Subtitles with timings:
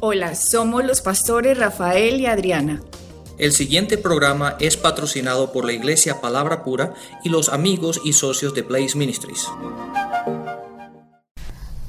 [0.00, 2.80] Hola, somos los pastores Rafael y Adriana.
[3.36, 8.54] El siguiente programa es patrocinado por la Iglesia Palabra Pura y los amigos y socios
[8.54, 9.48] de Blaze Ministries.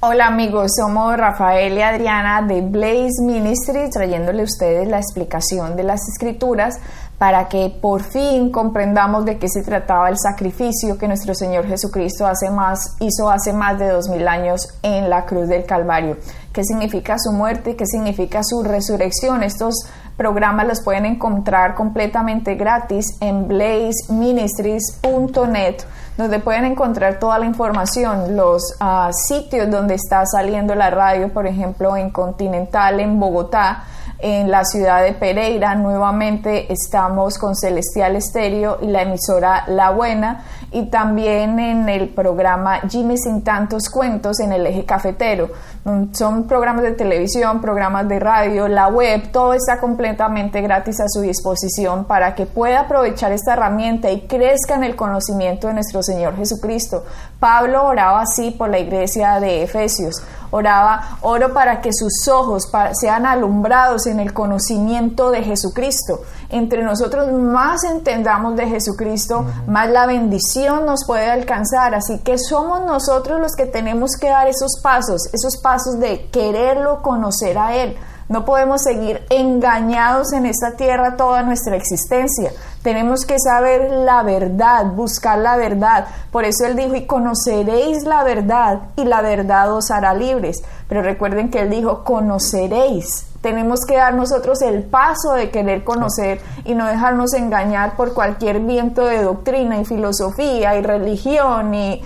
[0.02, 5.84] Hola amigos, somos Rafael y Adriana de Blaze Ministries trayéndole a ustedes la explicación de
[5.84, 6.80] las escrituras
[7.18, 12.26] para que por fin comprendamos de qué se trataba el sacrificio que nuestro Señor Jesucristo
[12.26, 16.16] hace más, hizo hace más de dos mil años en la cruz del Calvario.
[16.54, 17.76] ¿Qué significa su muerte?
[17.76, 19.44] ¿Qué significa su resurrección?
[19.44, 19.84] Estos
[20.16, 25.84] programas los pueden encontrar completamente gratis en blazeministries.net
[26.20, 31.48] donde pueden encontrar toda la información, los uh, sitios donde está saliendo la radio, por
[31.48, 33.86] ejemplo, en Continental, en Bogotá,
[34.20, 35.76] en la ciudad de Pereira.
[35.76, 42.82] Nuevamente estamos con Celestial Estéreo y la emisora La Buena y también en el programa
[42.90, 45.50] Jimmy sin tantos cuentos en el eje cafetero.
[45.86, 51.08] Mm, son programas de televisión, programas de radio, la web, todo está completamente gratis a
[51.08, 56.04] su disposición para que pueda aprovechar esta herramienta y crezca en el conocimiento de nuestro
[56.04, 57.04] Señor Jesucristo.
[57.40, 60.22] Pablo oraba así por la iglesia de Efesios.
[60.52, 62.70] Oraba, oro para que sus ojos
[63.00, 66.22] sean alumbrados en el conocimiento de Jesucristo.
[66.50, 71.94] Entre nosotros más entendamos de Jesucristo, más la bendición nos puede alcanzar.
[71.94, 77.02] Así que somos nosotros los que tenemos que dar esos pasos, esos pasos de quererlo,
[77.02, 77.96] conocer a Él.
[78.30, 82.52] No podemos seguir engañados en esta tierra toda nuestra existencia.
[82.84, 86.06] Tenemos que saber la verdad, buscar la verdad.
[86.32, 90.62] Por eso Él dijo, y conoceréis la verdad, y la verdad os hará libres.
[90.88, 93.26] Pero recuerden que Él dijo, conoceréis.
[93.42, 98.60] Tenemos que dar nosotros el paso de querer conocer y no dejarnos engañar por cualquier
[98.60, 102.04] viento de doctrina y filosofía y religión y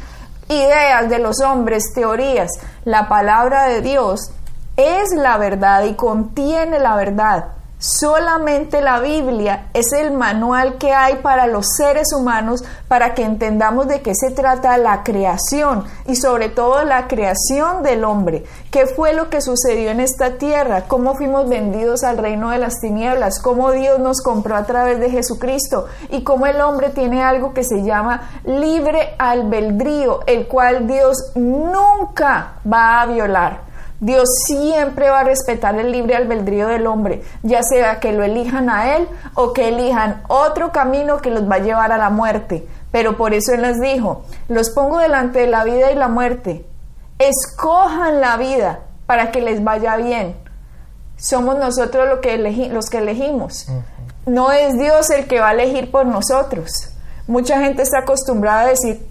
[0.47, 2.49] ideas de los hombres, teorías.
[2.85, 4.31] La palabra de Dios
[4.77, 7.45] es la verdad y contiene la verdad.
[7.85, 13.89] Solamente la Biblia es el manual que hay para los seres humanos para que entendamos
[13.89, 18.45] de qué se trata la creación y sobre todo la creación del hombre.
[18.71, 20.85] ¿Qué fue lo que sucedió en esta tierra?
[20.87, 23.41] ¿Cómo fuimos vendidos al reino de las tinieblas?
[23.41, 25.87] ¿Cómo Dios nos compró a través de Jesucristo?
[26.09, 32.53] Y cómo el hombre tiene algo que se llama libre albedrío, el cual Dios nunca
[32.65, 33.62] va a violar.
[34.03, 38.69] Dios siempre va a respetar el libre albedrío del hombre, ya sea que lo elijan
[38.69, 42.67] a Él o que elijan otro camino que los va a llevar a la muerte.
[42.91, 46.65] Pero por eso Él les dijo, los pongo delante de la vida y la muerte.
[47.17, 50.35] Escojan la vida para que les vaya bien.
[51.15, 53.67] Somos nosotros lo que los que elegimos.
[54.25, 56.89] No es Dios el que va a elegir por nosotros.
[57.25, 59.07] Mucha gente está acostumbrada a decir,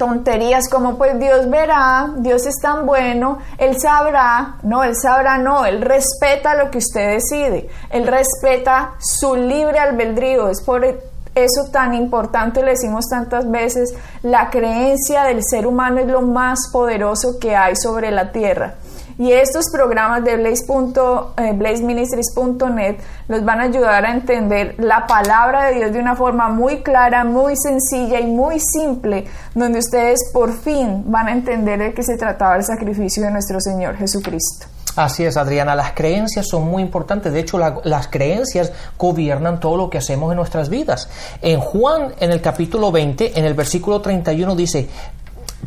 [0.00, 5.66] tonterías como pues Dios verá, Dios es tan bueno, Él sabrá, no, Él sabrá, no,
[5.66, 11.92] Él respeta lo que usted decide, Él respeta su libre albedrío, es por eso tan
[11.92, 17.54] importante, le decimos tantas veces, la creencia del ser humano es lo más poderoso que
[17.54, 18.76] hay sobre la tierra.
[19.20, 22.96] Y estos programas de Blaze.ministries.net blazeministries.net
[23.28, 27.22] los van a ayudar a entender la palabra de Dios de una forma muy clara,
[27.22, 32.16] muy sencilla y muy simple, donde ustedes por fin van a entender de qué se
[32.16, 34.68] trataba el sacrificio de nuestro Señor Jesucristo.
[34.96, 37.32] Así es, Adriana, las creencias son muy importantes.
[37.32, 41.08] De hecho, las creencias gobiernan todo lo que hacemos en nuestras vidas.
[41.42, 44.88] En Juan, en el capítulo 20, en el versículo 31 dice,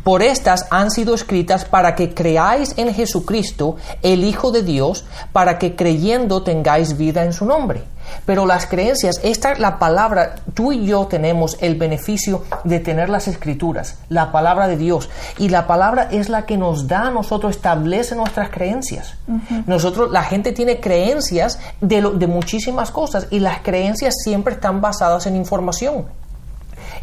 [0.04, 5.58] por estas han sido escritas para que creáis en Jesucristo, el Hijo de Dios, para
[5.58, 7.82] que creyendo tengáis vida en su nombre.
[8.26, 13.08] Pero las creencias, esta es la palabra, tú y yo tenemos el beneficio de tener
[13.08, 15.08] las escrituras, la palabra de Dios.
[15.38, 19.14] Y la palabra es la que nos da a nosotros, establece nuestras creencias.
[19.66, 25.26] Nosotros, la gente tiene creencias de, de muchísimas cosas y las creencias siempre están basadas
[25.26, 26.04] en información.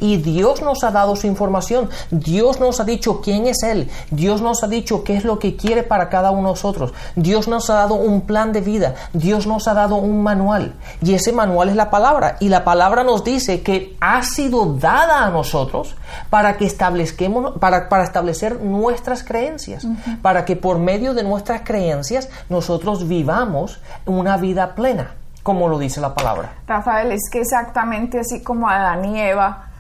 [0.02, 1.90] Y Dios nos ha dado su información.
[2.10, 3.90] Dios nos ha dicho quién es Él.
[4.10, 6.92] Dios nos ha dicho qué es lo que quiere para cada uno de nosotros.
[7.16, 8.96] Dios nos ha dado un plan de vida.
[9.14, 10.74] Dios nos ha dado un manual.
[11.04, 12.36] Y ese manual es la palabra.
[12.40, 15.96] Y la palabra nos dice que ha sido dada a nosotros
[16.32, 19.86] para que establezquemos, para, para establecer nuestras creencias.
[20.24, 26.00] Para que por medio de nuestras creencias nosotros vivamos una vida plena como lo dice
[26.00, 26.54] la palabra.
[26.68, 29.71] Rafael, es que exactamente así como Adán y Eva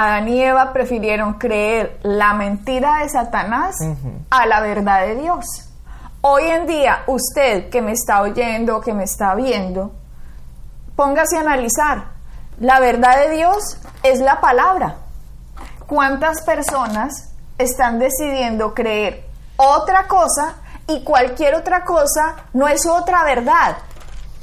[0.00, 3.74] Adán y Eva prefirieron creer la mentira de Satanás
[4.30, 5.44] a la verdad de Dios.
[6.20, 9.90] Hoy en día, usted que me está oyendo, que me está viendo,
[10.94, 12.04] póngase a analizar.
[12.60, 14.98] La verdad de Dios es la palabra.
[15.88, 19.24] ¿Cuántas personas están decidiendo creer
[19.56, 23.78] otra cosa y cualquier otra cosa no es otra verdad,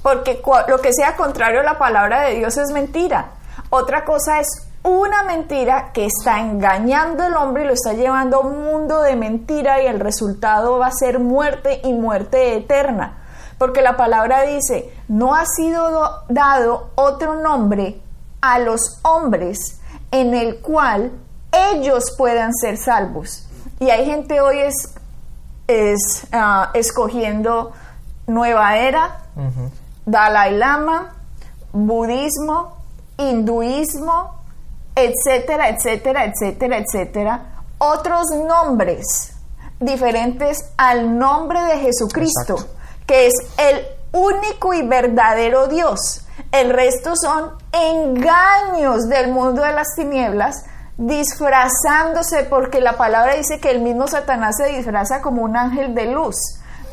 [0.03, 3.31] porque lo que sea contrario a la palabra de Dios es mentira.
[3.69, 8.39] Otra cosa es una mentira que está engañando al hombre y lo está llevando a
[8.41, 13.17] un mundo de mentira y el resultado va a ser muerte y muerte eterna.
[13.57, 17.99] Porque la palabra dice, no ha sido dado otro nombre
[18.41, 21.11] a los hombres en el cual
[21.73, 23.47] ellos puedan ser salvos.
[23.79, 24.93] Y hay gente hoy es,
[25.67, 27.71] es ah, escogiendo
[28.27, 29.21] nueva era,
[30.05, 31.15] Dalai Lama,
[31.73, 32.77] budismo,
[33.17, 34.44] hinduismo,
[34.95, 37.41] etcétera, etcétera, etcétera, etcétera,
[37.77, 39.33] otros nombres
[39.79, 42.55] diferentes al nombre de Jesucristo,
[43.05, 46.25] que es el único y verdadero Dios.
[46.51, 50.63] El resto son engaños del mundo de las tinieblas,
[50.97, 56.05] disfrazándose, porque la palabra dice que el mismo Satanás se disfraza como un ángel de
[56.05, 56.35] luz,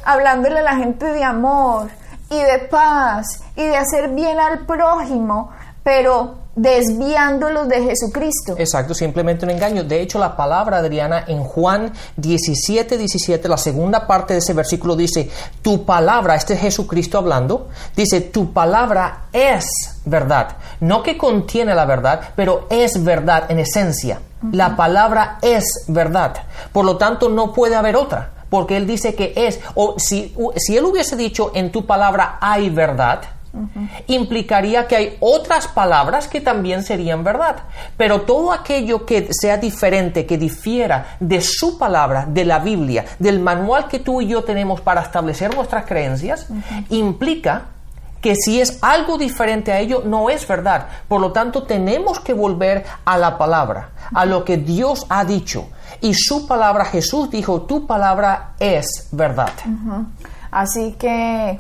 [0.05, 1.89] hablándole a la gente de amor
[2.29, 5.51] y de paz y de hacer bien al prójimo,
[5.83, 8.55] pero desviándolos de Jesucristo.
[8.59, 9.85] Exacto, simplemente un engaño.
[9.85, 14.95] De hecho, la palabra, Adriana, en Juan 17, 17, la segunda parte de ese versículo
[14.95, 15.31] dice,
[15.63, 19.67] tu palabra, este es Jesucristo hablando, dice, tu palabra es
[20.05, 20.57] verdad.
[20.81, 24.21] No que contiene la verdad, pero es verdad en esencia.
[24.51, 26.35] La palabra es verdad.
[26.73, 28.31] Por lo tanto, no puede haber otra.
[28.51, 32.69] Porque Él dice que es, o si, si Él hubiese dicho en tu palabra hay
[32.69, 33.23] verdad,
[34.07, 37.57] implicaría que hay otras palabras que también serían verdad.
[37.97, 43.41] Pero todo aquello que sea diferente, que difiera de su palabra, de la Biblia, del
[43.41, 46.47] manual que tú y yo tenemos para establecer nuestras creencias,
[46.89, 47.67] implica
[48.23, 50.87] que si es algo diferente a ello, no es verdad.
[51.09, 55.69] Por lo tanto, tenemos que volver a la palabra, a lo que Dios ha dicho.
[56.01, 59.51] Y su palabra, Jesús dijo, tu palabra es verdad.
[60.53, 61.59] Así que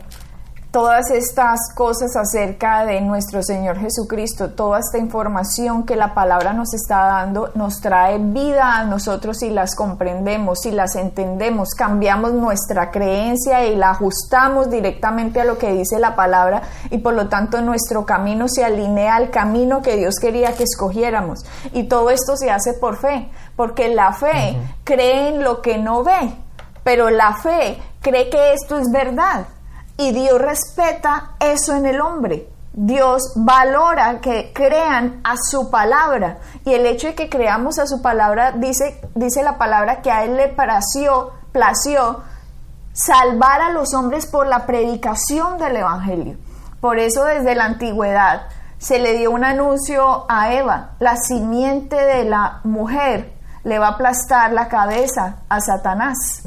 [0.72, 6.72] todas estas cosas acerca de nuestro Señor Jesucristo, toda esta información que la palabra nos
[6.72, 12.90] está dando, nos trae vida a nosotros si las comprendemos, si las entendemos, cambiamos nuestra
[12.90, 17.60] creencia y la ajustamos directamente a lo que dice la palabra y por lo tanto
[17.60, 21.44] nuestro camino se alinea al camino que Dios quería que escogiéramos.
[21.74, 26.02] Y todo esto se hace por fe, porque la fe cree en lo que no
[26.02, 26.32] ve,
[26.82, 29.44] pero la fe cree que esto es verdad.
[29.96, 32.48] Y Dios respeta eso en el hombre.
[32.74, 36.38] Dios valora que crean a su palabra.
[36.64, 40.24] Y el hecho de que creamos a su palabra, dice, dice la palabra que a
[40.24, 42.22] Él le plació, plació
[42.92, 46.36] salvar a los hombres por la predicación del Evangelio.
[46.80, 48.48] Por eso desde la antigüedad
[48.78, 53.32] se le dio un anuncio a Eva, la simiente de la mujer
[53.64, 56.42] le va a aplastar la cabeza a Satanás.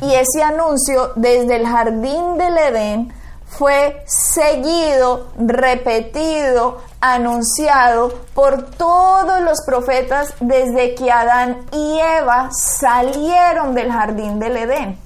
[0.00, 3.12] Y ese anuncio desde el jardín del Edén
[3.46, 13.92] fue seguido, repetido, anunciado por todos los profetas desde que Adán y Eva salieron del
[13.92, 14.98] jardín del Edén.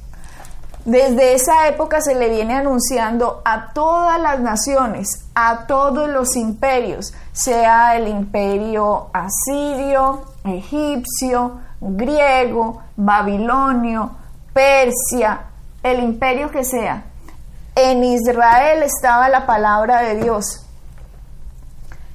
[0.84, 7.12] Desde esa época se le viene anunciando a todas las naciones, a todos los imperios,
[7.38, 14.11] sea el imperio asirio, egipcio, griego, babilonio,
[14.52, 15.43] Persia,
[15.85, 17.05] el imperio que sea.
[17.76, 20.67] En Israel estaba la palabra de Dios.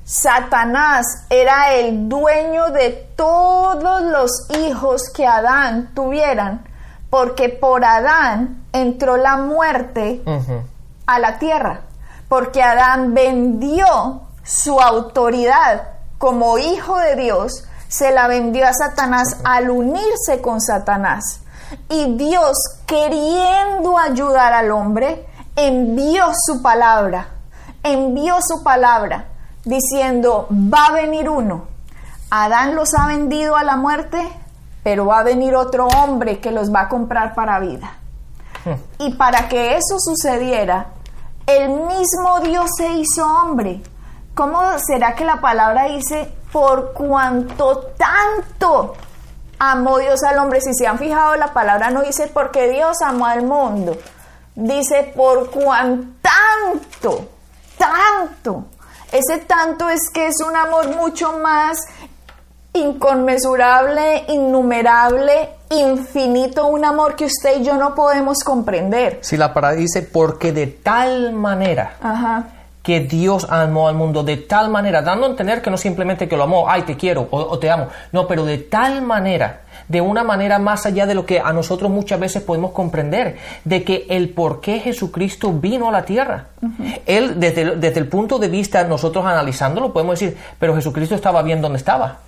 [0.04, 6.66] Satanás era el dueño de todos los hijos que Adán tuvieran,
[7.10, 10.22] porque por Adán entró la muerte
[11.06, 11.80] a la tierra,
[12.28, 19.70] porque Adán vendió su autoridad como hijo de Dios se la vendió a Satanás al
[19.70, 21.42] unirse con Satanás.
[21.90, 27.28] Y Dios, queriendo ayudar al hombre, envió su palabra,
[27.84, 29.26] envió su palabra,
[29.64, 31.68] diciendo, va a venir uno.
[32.30, 34.28] Adán los ha vendido a la muerte,
[34.84, 37.98] pero va a venir otro hombre que los va a comprar para vida.
[38.98, 40.88] Y para que eso sucediera,
[41.46, 43.82] el mismo Dios se hizo hombre.
[44.34, 48.96] ¿Cómo será que la palabra dice por cuanto tanto
[49.60, 50.62] amó Dios al hombre.
[50.62, 53.98] Si se han fijado, la palabra no dice porque Dios amó al mundo.
[54.56, 57.30] Dice por cuanto tanto,
[57.78, 58.66] tanto.
[59.12, 61.78] Ese tanto es que es un amor mucho más
[62.74, 69.20] inconmensurable, innumerable, infinito, un amor que usted y yo no podemos comprender.
[69.22, 71.98] Si la palabra dice porque de tal manera.
[72.02, 72.46] Ajá
[72.84, 76.36] que Dios amó al mundo de tal manera, dando a entender que no simplemente que
[76.36, 80.24] lo amó, ay, te quiero o, te amo, no, pero de tal manera de una
[80.24, 84.30] manera más allá de lo que a nosotros muchas veces podemos comprender, de que el
[84.30, 86.48] por qué Jesucristo vino a la tierra.
[87.06, 91.62] Él, desde, desde, el punto de vista, nosotros analizándolo, podemos decir, pero Jesucristo estaba bien
[91.62, 92.20] donde estaba.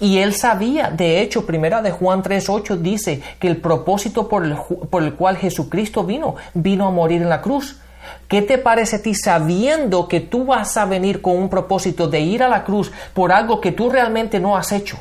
[0.00, 4.56] Y él sabía, de hecho, primera de Juan 3.8 dice que el propósito por el,
[4.88, 7.80] por el cual Jesucristo vino, vino a morir en la cruz.
[8.28, 12.20] ¿Qué te parece a ti sabiendo que tú vas a venir con un propósito de
[12.20, 14.98] ir a la cruz por algo que tú realmente no has hecho?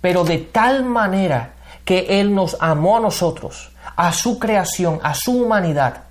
[0.00, 1.52] Pero de tal manera
[1.84, 6.02] que Él nos amó a nosotros, a su creación, a su humanidad,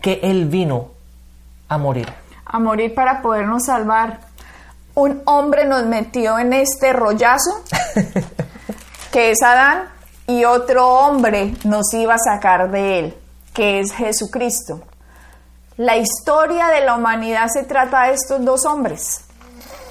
[0.00, 0.88] que Él vino
[1.68, 2.12] a morir.
[2.44, 4.20] A morir para podernos salvar.
[4.94, 7.62] Un hombre nos metió en este rollazo,
[9.12, 9.84] que es Adán,
[10.26, 13.14] y otro hombre nos iba a sacar de él,
[13.52, 14.82] que es Jesucristo.
[15.78, 19.24] La historia de la humanidad se trata de estos dos hombres,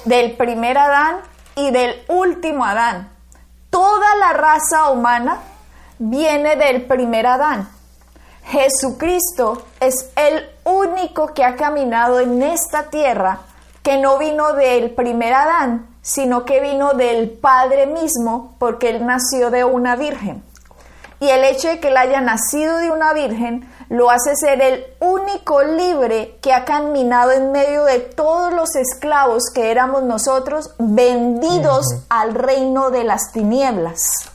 [0.04, 1.16] del primer Adán
[1.56, 3.10] y del último Adán.
[3.68, 5.40] Toda la raza humana
[5.98, 7.68] viene del primer Adán.
[8.44, 13.40] Jesucristo es el único que ha caminado en esta tierra
[13.82, 19.50] que no vino del primer Adán, sino que vino del Padre mismo, porque él nació
[19.50, 20.44] de una virgen.
[21.18, 24.86] Y el hecho de que él haya nacido de una virgen lo hace ser el
[25.00, 31.84] único libre que ha caminado en medio de todos los esclavos que éramos nosotros, vendidos
[32.08, 34.30] al reino de las tinieblas.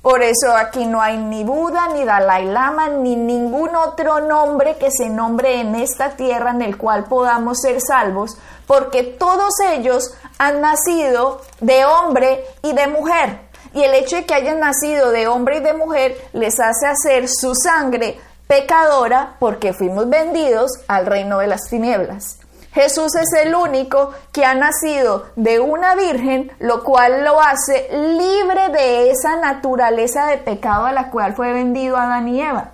[0.00, 4.90] Por eso aquí no hay ni Buda, ni Dalai Lama, ni ningún otro nombre que
[4.90, 10.62] se nombre en esta tierra en el cual podamos ser salvos, porque todos ellos han
[10.62, 13.40] nacido de hombre y de mujer.
[13.74, 17.28] Y el hecho de que hayan nacido de hombre y de mujer les hace hacer
[17.28, 18.18] su sangre
[18.50, 22.40] pecadora porque fuimos vendidos al reino de las tinieblas.
[22.72, 28.70] Jesús es el único que ha nacido de una virgen, lo cual lo hace libre
[28.70, 32.72] de esa naturaleza de pecado a la cual fue vendido Adán y Eva.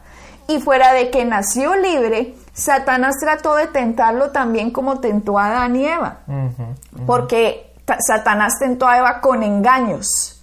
[0.48, 5.76] Y fuera de que nació libre, Satanás trató de tentarlo también como tentó a Adán
[5.76, 6.20] y Eva.
[7.06, 10.42] Porque Satanás tentó a Eva con engaños.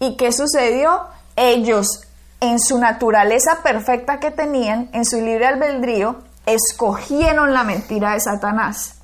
[0.00, 1.06] ¿Y qué sucedió?
[1.34, 2.05] Ellos
[2.40, 8.96] en su naturaleza perfecta que tenían, en su libre albedrío, escogieron la mentira de Satanás.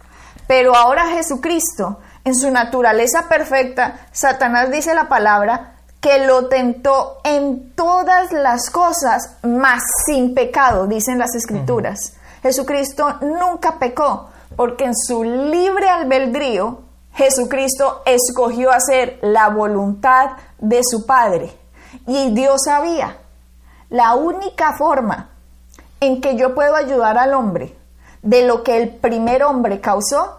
[0.46, 7.74] Pero ahora Jesucristo, en su naturaleza perfecta, Satanás dice la palabra que lo tentó en
[7.74, 12.14] todas las cosas, mas sin pecado, dicen las escrituras.
[12.42, 16.82] Jesucristo nunca pecó, porque en su libre albedrío,
[17.14, 21.56] Jesucristo escogió hacer la voluntad de su Padre.
[22.06, 23.21] Y Dios sabía
[23.92, 25.28] la única forma
[26.00, 27.76] en que yo puedo ayudar al hombre
[28.22, 30.38] de lo que el primer hombre causó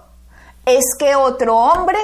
[0.65, 1.99] es que otro hombre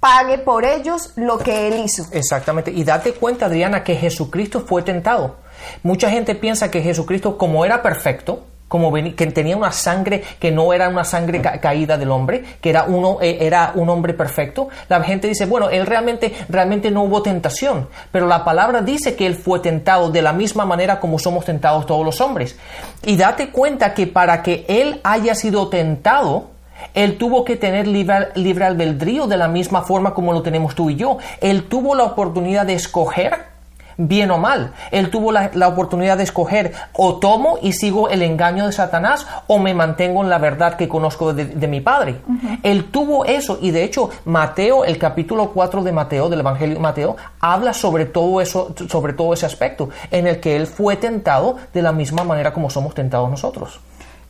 [0.00, 2.04] pague por ellos lo que él hizo.
[2.10, 2.72] Exactamente.
[2.72, 5.36] Y date cuenta, Adriana, que Jesucristo fue tentado.
[5.84, 10.72] Mucha gente piensa que Jesucristo, como era perfecto, como que tenía una sangre que no
[10.72, 14.70] era una sangre caída del hombre, que era, uno, eh, era un hombre perfecto.
[14.88, 19.26] La gente dice, bueno, él realmente, realmente no hubo tentación, pero la palabra dice que
[19.26, 22.56] él fue tentado de la misma manera como somos tentados todos los hombres.
[23.02, 26.46] Y date cuenta que para que él haya sido tentado,
[26.94, 30.88] él tuvo que tener libre, libre albedrío de la misma forma como lo tenemos tú
[30.88, 31.18] y yo.
[31.42, 33.51] Él tuvo la oportunidad de escoger
[33.96, 34.72] bien o mal.
[34.90, 39.58] Él tuvo la, oportunidad de escoger o tomo y sigo el engaño de Satanás o
[39.58, 42.20] me mantengo en la verdad que conozco de, mi Padre.
[42.62, 46.80] Él tuvo eso y de hecho Mateo, el capítulo 4 de Mateo, del Evangelio de
[46.80, 51.56] Mateo, habla sobre todo eso, sobre todo ese aspecto en el que él fue tentado
[51.72, 53.80] de la misma manera como somos tentados nosotros.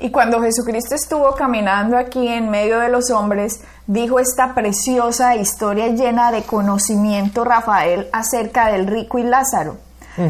[0.02, 5.86] Y cuando Jesucristo estuvo caminando aquí en medio de los hombres, dijo esta preciosa historia
[5.88, 9.76] llena de conocimiento Rafael acerca del rico y Lázaro.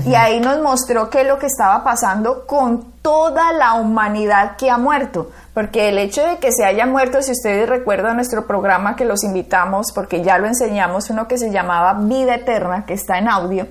[0.05, 4.71] Y ahí nos mostró qué es lo que estaba pasando con toda la humanidad que
[4.71, 5.31] ha muerto.
[5.55, 9.25] Porque el hecho de que se haya muerto, si ustedes recuerdan nuestro programa que los
[9.25, 13.67] invitamos, porque ya lo enseñamos, uno que se llamaba Vida Eterna, que está en audio,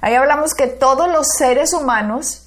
[0.00, 2.43] ahí hablamos que todos los seres humanos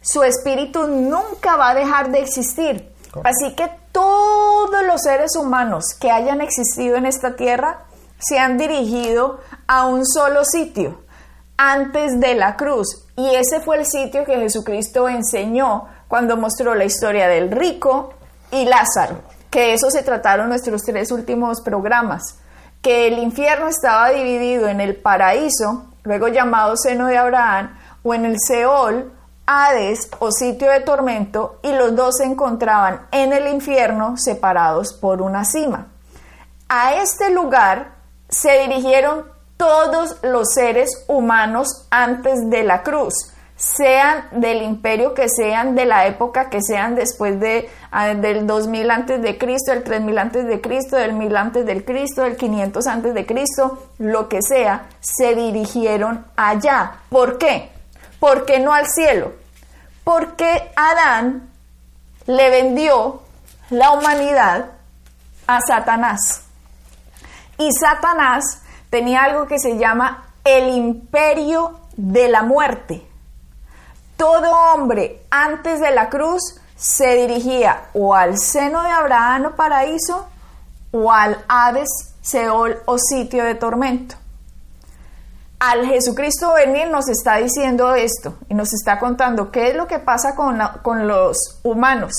[0.00, 2.92] su espíritu nunca va a dejar de existir.
[3.24, 7.80] Así que todos los seres humanos que hayan existido en esta tierra
[8.18, 11.02] se han dirigido a un solo sitio,
[11.56, 13.04] antes de la cruz.
[13.16, 18.14] Y ese fue el sitio que Jesucristo enseñó cuando mostró la historia del rico
[18.50, 22.38] y Lázaro, que eso se trataron nuestros tres últimos programas,
[22.82, 28.24] que el infierno estaba dividido en el paraíso, luego llamado seno de Abraham, o en
[28.24, 29.12] el Seol,
[29.50, 35.22] Hades o sitio de tormento y los dos se encontraban en el infierno separados por
[35.22, 35.86] una cima.
[36.68, 37.92] A este lugar
[38.28, 39.24] se dirigieron
[39.56, 43.14] todos los seres humanos antes de la cruz,
[43.56, 48.90] sean del imperio que sean, de la época que sean después de, ah, del 2000
[48.90, 52.86] antes de Cristo, del 3000 antes de Cristo, del 1000 antes del Cristo, del 500
[52.86, 56.98] antes de Cristo, lo que sea, se dirigieron allá.
[57.08, 57.77] ¿Por qué?
[58.20, 59.32] ¿Por qué no al cielo?
[60.04, 61.50] Porque Adán
[62.26, 63.22] le vendió
[63.70, 64.70] la humanidad
[65.46, 66.42] a Satanás.
[67.58, 73.06] Y Satanás tenía algo que se llama el imperio de la muerte.
[74.16, 80.28] Todo hombre antes de la cruz se dirigía o al seno de Abraham o paraíso
[80.92, 81.88] o al Hades,
[82.20, 84.16] Seol o sitio de tormento.
[85.60, 89.98] Al Jesucristo venir nos está diciendo esto y nos está contando qué es lo que
[89.98, 92.12] pasa con, con los humanos.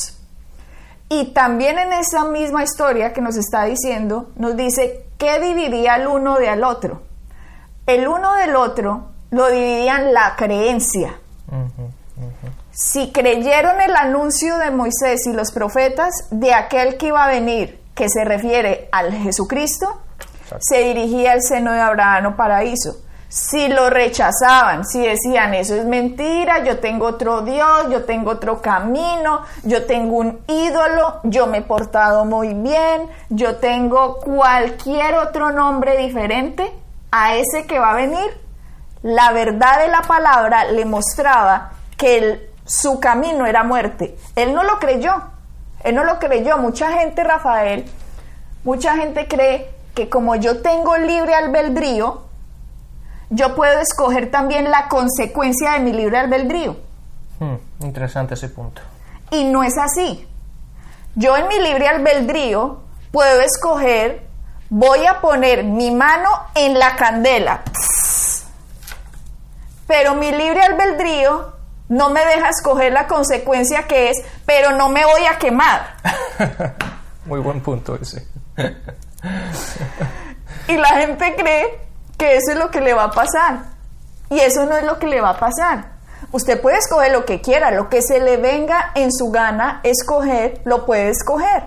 [1.07, 6.07] Y también en esa misma historia que nos está diciendo, nos dice qué dividía el
[6.07, 7.01] uno de al otro.
[7.87, 11.17] El uno del otro lo dividían la creencia.
[12.71, 17.79] Si creyeron el anuncio de Moisés y los profetas de aquel que iba a venir,
[17.95, 20.01] que se refiere al Jesucristo,
[20.59, 22.97] se dirigía al seno de Abraham o paraíso
[23.29, 28.59] si lo rechazaban, si decían eso es mentira, yo tengo otro Dios, yo tengo otro
[28.59, 35.51] camino, yo tengo un ídolo, yo me he portado muy bien, yo tengo cualquier otro
[35.51, 36.73] nombre diferente
[37.11, 38.41] a ese que va a venir,
[39.03, 44.17] la verdad de la palabra le mostraba que su camino era muerte.
[44.35, 45.13] Él no lo creyó,
[45.83, 46.57] él no lo creyó.
[46.57, 47.85] Mucha gente, Rafael,
[48.63, 52.28] mucha gente cree que como yo tengo libre albedrío,
[53.29, 56.77] yo puedo escoger también la consecuencia de mi libre albedrío.
[57.39, 57.55] Hmm,
[57.85, 58.81] interesante ese punto.
[59.31, 60.27] Y no es así.
[61.15, 62.81] Yo en mi libre albedrío
[63.11, 64.27] puedo escoger,
[64.69, 67.61] voy a poner mi mano en la candela.
[69.87, 71.53] Pero mi libre albedrío
[71.87, 75.95] no me deja escoger la consecuencia que es, pero no me voy a quemar.
[77.25, 78.27] Muy buen punto ese.
[80.67, 81.88] y la gente cree
[82.19, 83.61] que eso es lo que le va a pasar.
[84.29, 85.93] Y eso no es lo que le va a pasar.
[86.31, 90.61] Usted puede escoger lo que quiera, lo que se le venga en su gana escoger,
[90.65, 91.63] lo puede escoger.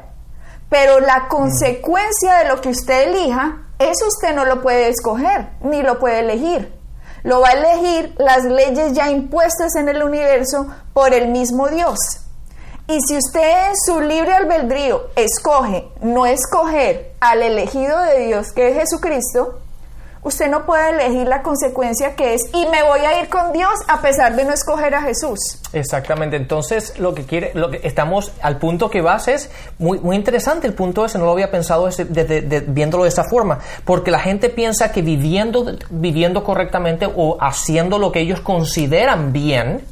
[0.69, 5.83] Pero la consecuencia de lo que usted elija, eso usted no lo puede escoger, ni
[5.83, 6.73] lo puede elegir.
[7.25, 11.99] Lo va a elegir las leyes ya impuestas en el universo por el mismo Dios.
[12.89, 18.69] Y si usted en su libre albedrío escoge no escoger al elegido de Dios, que
[18.69, 19.62] es Jesucristo,
[20.25, 23.73] Usted no puede elegir la consecuencia que es y me voy a ir con Dios
[23.89, 25.59] a pesar de no escoger a Jesús.
[25.73, 26.37] Exactamente.
[26.37, 30.69] Entonces, lo que quiere, lo que estamos al punto que vas es muy, muy interesante
[30.69, 31.89] el punto ese, no lo había pensado
[32.69, 38.13] viéndolo de esa forma, porque la gente piensa que viviendo, viviendo correctamente o haciendo lo
[38.13, 39.85] que ellos consideran bien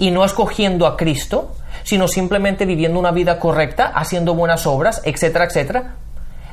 [0.00, 1.52] y no escogiendo a Cristo,
[1.84, 5.94] sino simplemente viviendo una vida correcta, haciendo buenas obras, etcétera, etcétera,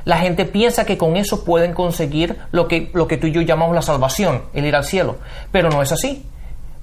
[0.06, 3.41] la gente piensa que con eso pueden conseguir lo que, lo que tú y yo
[3.41, 5.18] llamamos la salvación, el ir al cielo,
[5.52, 6.26] pero no es así.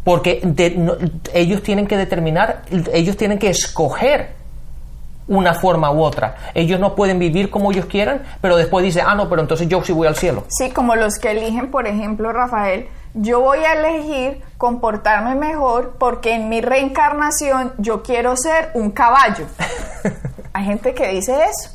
[0.05, 0.43] Porque
[1.33, 4.31] ellos tienen que determinar, ellos tienen que escoger
[5.29, 6.37] una forma u otra.
[6.55, 9.81] Ellos no pueden vivir como ellos quieran, pero después dice, ah, no, pero entonces yo
[9.85, 10.45] sí voy al cielo.
[10.49, 16.35] Sí, como los que eligen, por ejemplo, Rafael, yo voy a elegir comportarme mejor porque
[16.35, 19.47] en mi reencarnación yo quiero ser un caballo.
[20.53, 21.71] Hay gente que dice eso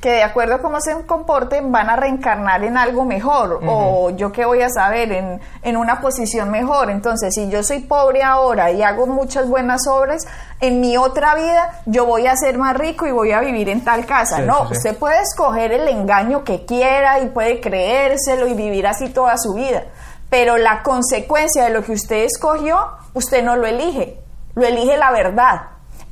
[0.00, 4.32] que de acuerdo a cómo se comporten van a reencarnar en algo mejor o yo
[4.32, 6.90] qué voy a saber en, en, una posición mejor.
[6.90, 10.26] Entonces, si yo soy pobre ahora y hago muchas buenas obras,
[10.60, 13.84] en mi otra vida yo voy a ser más rico y voy a vivir en
[13.84, 14.40] tal casa.
[14.40, 19.36] no, usted puede escoger el engaño que quiera y puede creérselo y vivir así toda
[19.36, 19.84] su vida.
[20.30, 22.78] Pero la consecuencia de lo que usted escogió,
[23.12, 24.18] usted no lo elige,
[24.54, 25.62] lo elige la verdad.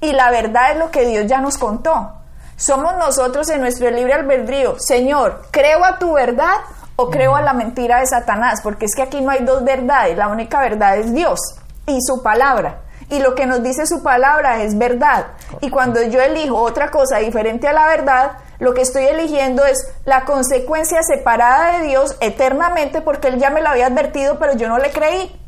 [0.01, 2.12] Y la verdad es lo que Dios ya nos contó.
[2.58, 4.74] Somos nosotros en nuestro libre albedrío.
[4.80, 6.56] Señor, ¿creo a tu verdad
[6.96, 8.62] o creo a la mentira de Satanás?
[8.64, 10.16] Porque es que aquí no hay dos verdades.
[10.16, 11.38] La única verdad es Dios
[11.86, 12.80] y su palabra.
[13.10, 15.28] Y lo que nos dice su palabra es verdad.
[15.60, 19.78] Y cuando yo elijo otra cosa diferente a la verdad, lo que estoy eligiendo es
[20.04, 24.68] la consecuencia separada de Dios eternamente porque Él ya me lo había advertido, pero yo
[24.68, 25.40] no le creí.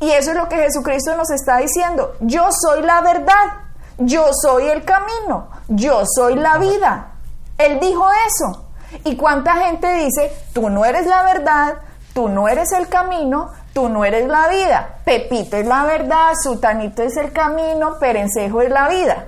[0.00, 2.16] Y eso es lo que Jesucristo nos está diciendo.
[2.18, 3.63] Yo soy la verdad.
[3.98, 7.12] Yo soy el camino, yo soy la vida.
[7.58, 8.64] Él dijo eso.
[9.04, 11.74] ¿Y cuánta gente dice, tú no eres la verdad,
[12.12, 14.98] tú no eres el camino, tú no eres la vida?
[15.04, 19.26] Pepito es la verdad, Sutanito es el camino, Perencejo es la vida.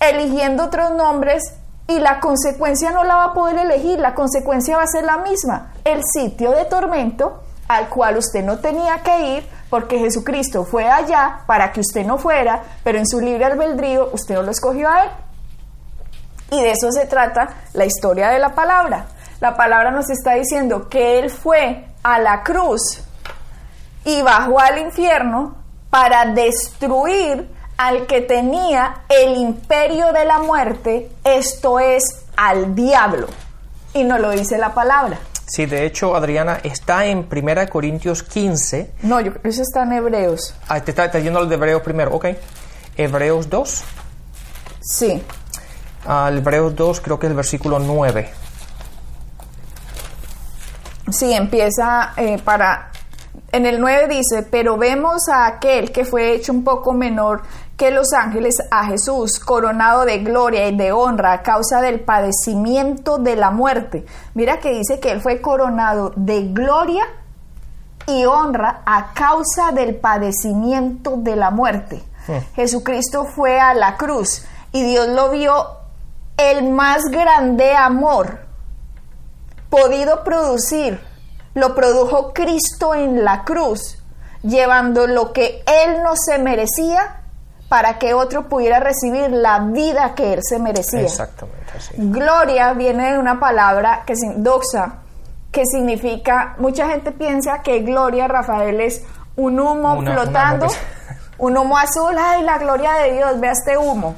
[0.00, 1.42] Eligiendo otros nombres
[1.86, 5.18] y la consecuencia no la va a poder elegir, la consecuencia va a ser la
[5.18, 10.88] misma, el sitio de tormento al cual usted no tenía que ir porque Jesucristo fue
[10.88, 14.88] allá para que usted no fuera, pero en su libre albedrío usted no lo escogió
[14.88, 15.10] a él.
[16.50, 19.06] Y de eso se trata la historia de la palabra.
[19.40, 23.02] La palabra nos está diciendo que Él fue a la cruz
[24.04, 25.54] y bajó al infierno
[25.88, 32.02] para destruir al que tenía el imperio de la muerte, esto es
[32.36, 33.28] al diablo.
[33.94, 35.18] Y no lo dice la palabra.
[35.50, 38.92] Sí, de hecho, Adriana, está en 1 Corintios 15.
[39.02, 40.54] No, yo, eso está en Hebreos.
[40.68, 42.26] Ah, te está, yendo al de Hebreos primero, ok.
[42.96, 43.84] Hebreos 2.
[44.80, 45.20] Sí.
[46.06, 48.30] Al Hebreos 2, creo que es el versículo 9.
[51.10, 52.92] Sí, empieza eh, para...
[53.50, 57.42] En el 9 dice, pero vemos a aquel que fue hecho un poco menor
[57.80, 63.16] que los ángeles, a Jesús, coronado de gloria y de honra a causa del padecimiento
[63.16, 64.04] de la muerte.
[64.34, 67.06] Mira que dice que él fue coronado de gloria
[68.06, 72.02] y honra a causa del padecimiento de la muerte.
[72.54, 75.54] Jesucristo fue a la cruz y Dios lo vio
[76.36, 78.40] el más grande amor
[79.70, 81.00] podido producir,
[81.54, 83.96] lo produjo Cristo en la cruz,
[84.42, 87.19] llevando lo que Él no se merecía
[87.70, 91.00] para que otro pudiera recibir la vida que Él se merecía.
[91.00, 91.72] Exactamente.
[91.74, 91.94] así.
[91.96, 94.96] Gloria viene de una palabra que doxa,
[95.52, 99.02] que significa, mucha gente piensa que gloria, Rafael, es
[99.36, 100.74] un humo Una- flotando, una-
[101.38, 104.16] un humo azul, ay, la gloria de Dios, vea este humo.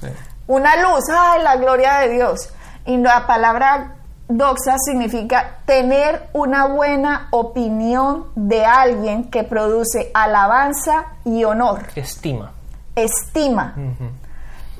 [0.00, 0.06] Sí.
[0.46, 2.48] Una luz, ay, la gloria de Dios.
[2.86, 3.96] Y la palabra
[4.28, 12.52] doxa significa tener una buena opinión de alguien que produce alabanza y honor, Estima.
[12.94, 13.74] Estima.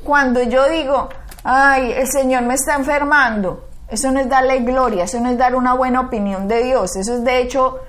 [0.03, 1.09] Cuando yo digo,
[1.43, 5.55] ay, el Señor me está enfermando, eso no es darle gloria, eso no es dar
[5.55, 7.81] una buena opinión de Dios, eso es de hecho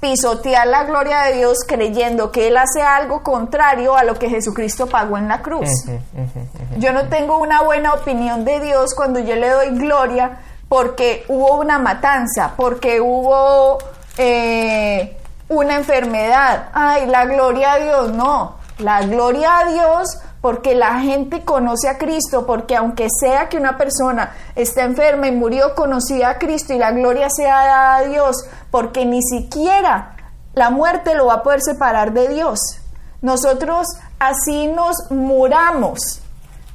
[0.00, 4.86] pisotear la gloria de Dios creyendo que Él hace algo contrario a lo que Jesucristo
[4.86, 5.68] pagó en la cruz.
[6.76, 11.56] Yo no tengo una buena opinión de Dios cuando yo le doy gloria porque hubo
[11.56, 13.78] una matanza, porque hubo
[14.18, 15.16] eh,
[15.48, 16.68] una enfermedad.
[16.72, 18.56] Ay, la gloria a Dios, no.
[18.78, 23.76] La gloria a Dios porque la gente conoce a Cristo, porque aunque sea que una
[23.78, 28.36] persona está enferma y murió, conocía a Cristo y la gloria sea dada a Dios,
[28.70, 30.16] porque ni siquiera
[30.54, 32.60] la muerte lo va a poder separar de Dios.
[33.22, 33.86] Nosotros
[34.18, 36.20] así nos muramos,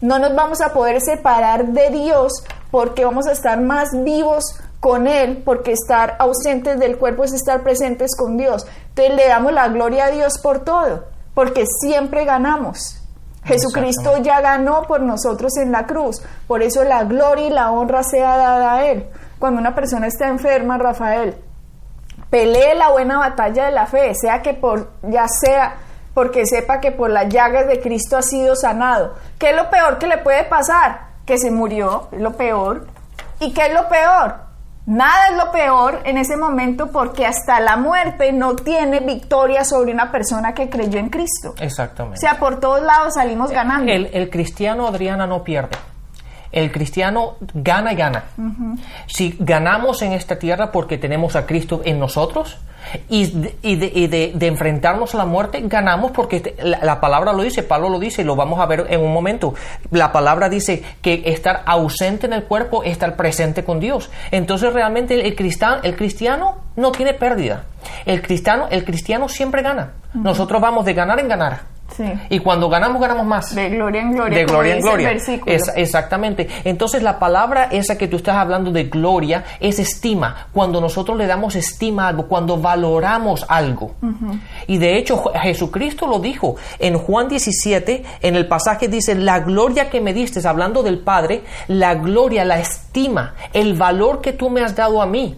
[0.01, 4.43] no nos vamos a poder separar de Dios porque vamos a estar más vivos
[4.79, 8.65] con Él, porque estar ausentes del cuerpo es estar presentes con Dios.
[8.89, 12.97] Entonces le damos la gloria a Dios por todo, porque siempre ganamos.
[13.43, 18.03] Jesucristo ya ganó por nosotros en la cruz, por eso la gloria y la honra
[18.03, 19.07] sea dada a Él.
[19.39, 21.35] Cuando una persona está enferma, Rafael,
[22.29, 25.77] pelee la buena batalla de la fe, sea que por, ya sea
[26.13, 29.15] porque sepa que por las llagas de Cristo ha sido sanado.
[29.39, 31.07] ¿Qué es lo peor que le puede pasar?
[31.25, 32.85] Que se murió, es lo peor.
[33.39, 34.50] ¿Y qué es lo peor?
[34.91, 39.93] Nada es lo peor en ese momento porque hasta la muerte no tiene victoria sobre
[39.93, 41.55] una persona que creyó en Cristo.
[41.57, 42.19] O Exactamente.
[42.19, 43.89] sea, por todos lados salimos ganando.
[43.89, 45.77] El, el cristiano, Adriana, no pierde.
[46.51, 48.23] El cristiano gana y gana.
[49.07, 52.57] Si ganamos en esta tierra porque tenemos a Cristo en nosotros
[53.09, 56.79] y, de, y de- y de- de enfrentarnos a la muerte, ganamos porque te- la,
[56.83, 59.53] la palabra lo dice, Pablo lo dice y lo vamos a ver en un momento.
[59.91, 64.09] La palabra dice que estar ausente en el cuerpo es estar presente con Dios.
[64.31, 67.63] Entonces realmente el, el cristiano, el cristiano no tiene pérdida.
[68.05, 69.93] El cristiano, el cristiano siempre gana.
[70.13, 71.70] Nosotros vamos de ganar en ganar.
[71.95, 72.03] Sí.
[72.29, 73.53] Y cuando ganamos, ganamos más.
[73.55, 74.37] De gloria en gloria.
[74.39, 75.07] De gloria en gloria.
[75.55, 76.47] Es- exactamente.
[76.63, 80.47] Entonces la palabra esa que tú estás hablando de gloria es estima.
[80.53, 83.95] Cuando nosotros le damos estima a algo, cuando valoramos algo.
[84.67, 89.89] Y de hecho Jesucristo lo dijo en Juan 17, en el pasaje dice, la gloria
[89.89, 94.61] que me diste, hablando del Padre, la gloria, la estima, el valor que tú me
[94.61, 95.37] has dado a mí.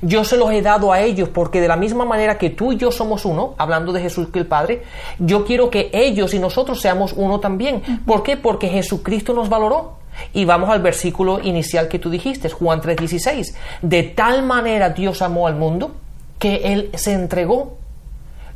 [0.00, 2.76] Yo se los he dado a ellos porque de la misma manera que tú y
[2.76, 4.82] yo somos uno, hablando de Jesús que el Padre,
[5.18, 7.82] yo quiero que ellos y nosotros seamos uno también.
[8.06, 8.36] ¿Por qué?
[8.36, 10.02] Porque Jesucristo nos valoró.
[10.34, 13.54] Y vamos al versículo inicial que tú dijiste, Juan 3:16.
[13.80, 15.92] De tal manera Dios amó al mundo
[16.38, 17.78] que Él se entregó.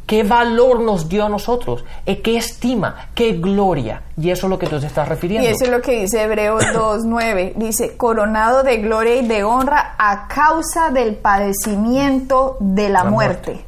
[0.07, 1.85] ¿Qué valor nos dio a nosotros?
[2.07, 3.09] Eh, ¿Qué estima?
[3.15, 4.03] ¿Qué gloria?
[4.17, 5.49] Y eso es lo que tú te estás refiriendo.
[5.49, 7.55] Y eso es lo que dice Hebreos 2.9.
[7.57, 13.65] Dice, coronado de gloria y de honra a causa del padecimiento de la, La muerte.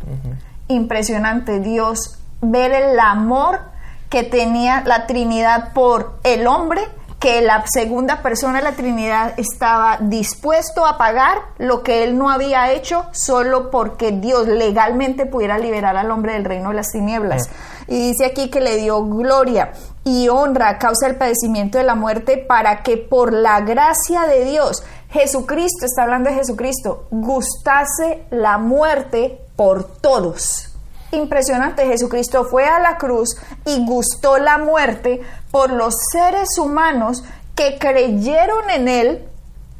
[0.68, 3.60] Impresionante Dios ver el amor
[4.08, 6.82] que tenía la Trinidad por el hombre
[7.18, 12.30] que la segunda persona de la Trinidad estaba dispuesto a pagar lo que él no
[12.30, 17.50] había hecho solo porque Dios legalmente pudiera liberar al hombre del reino de las tinieblas.
[17.88, 19.72] Y dice aquí que le dio gloria
[20.04, 24.44] y honra a causa del padecimiento de la muerte para que por la gracia de
[24.44, 30.77] Dios, Jesucristo, está hablando de Jesucristo, gustase la muerte por todos
[31.12, 31.86] impresionante.
[31.86, 38.70] Jesucristo fue a la cruz y gustó la muerte por los seres humanos que creyeron
[38.70, 39.28] en él,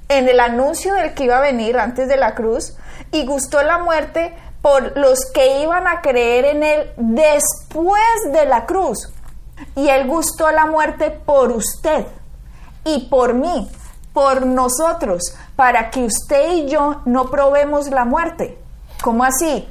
[0.08, 2.76] en el anuncio del que iba a venir antes de la cruz,
[3.12, 8.66] y gustó la muerte por los que iban a creer en él después de la
[8.66, 9.12] cruz.
[9.76, 12.06] Y él gustó la muerte por usted
[12.84, 13.68] y por mí,
[14.12, 18.58] por nosotros, para que usted y yo no probemos la muerte.
[19.02, 19.68] ¿Cómo así?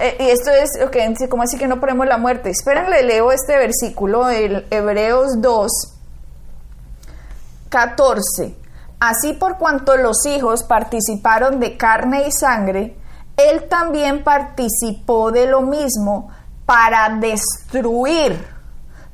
[0.00, 2.50] Eh, y esto es, ok, ¿cómo así que no ponemos la muerte?
[2.50, 5.70] Esperen, le leo este versículo, el Hebreos 2,
[7.68, 8.56] 14.
[9.00, 12.96] Así por cuanto los hijos participaron de carne y sangre,
[13.36, 16.30] él también participó de lo mismo
[16.66, 18.46] para destruir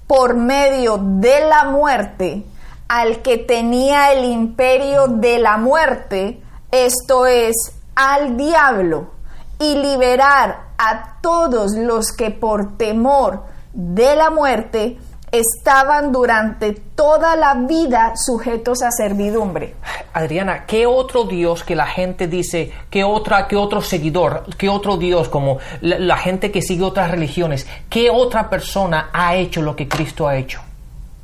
[0.07, 2.45] por medio de la muerte
[2.89, 7.55] al que tenía el imperio de la muerte, esto es,
[7.95, 9.20] al diablo
[9.61, 14.99] y liberar a todos los que por temor de la muerte
[15.31, 19.75] estaban durante toda la vida sujetos a servidumbre.
[20.13, 24.97] Adriana, ¿qué otro Dios que la gente dice, qué otra, qué otro seguidor, qué otro
[24.97, 29.77] Dios como la, la gente que sigue otras religiones, qué otra persona ha hecho lo
[29.77, 30.61] que Cristo ha hecho?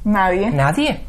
[0.05, 0.51] Nadie.
[0.51, 1.05] Nadie.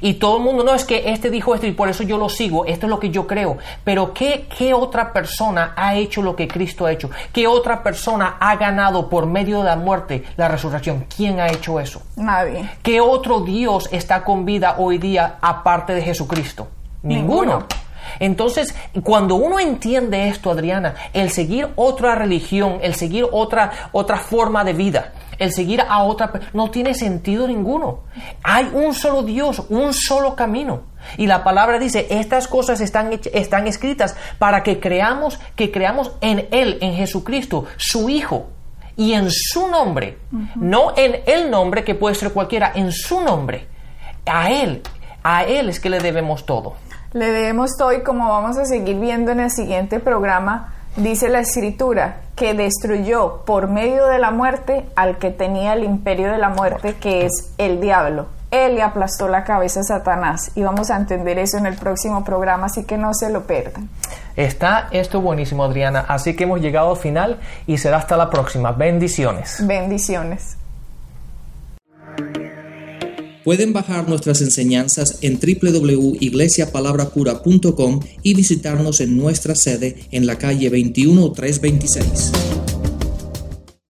[0.00, 2.28] Y todo el mundo, no es que este dijo esto y por eso yo lo
[2.28, 3.58] sigo, esto es lo que yo creo.
[3.84, 7.10] Pero ¿qué, ¿qué otra persona ha hecho lo que Cristo ha hecho?
[7.32, 11.06] ¿Qué otra persona ha ganado por medio de la muerte la resurrección?
[11.14, 12.02] ¿Quién ha hecho eso?
[12.16, 12.68] Nadie.
[12.82, 16.68] ¿Qué otro Dios está con vida hoy día aparte de Jesucristo?
[17.02, 17.66] Ninguno.
[18.20, 24.64] Entonces, cuando uno entiende esto, Adriana, el seguir otra religión, el seguir otra, otra forma
[24.64, 28.00] de vida, el seguir a otra no tiene sentido ninguno.
[28.42, 30.82] Hay un solo Dios, un solo camino.
[31.16, 36.48] Y la palabra dice, estas cosas están, están escritas para que creamos, que creamos en
[36.50, 38.48] Él, en Jesucristo, su Hijo,
[38.96, 40.18] y en su nombre,
[40.54, 43.66] no en el nombre que puede ser cualquiera, en su nombre.
[44.26, 44.82] A Él,
[45.22, 46.74] a Él es que le debemos todo.
[47.14, 51.38] Le debemos todo y como vamos a seguir viendo en el siguiente programa, dice la
[51.38, 56.48] escritura que destruyó por medio de la muerte al que tenía el imperio de la
[56.48, 58.26] muerte, que es el diablo.
[58.50, 62.24] Él le aplastó la cabeza a Satanás y vamos a entender eso en el próximo
[62.24, 63.88] programa, así que no se lo pierdan.
[64.34, 68.72] Está esto buenísimo, Adriana, así que hemos llegado al final y será hasta la próxima.
[68.72, 69.64] Bendiciones.
[69.64, 70.56] Bendiciones.
[73.44, 82.73] Pueden bajar nuestras enseñanzas en www.iglesiapalabracura.com y visitarnos en nuestra sede en la calle 21326.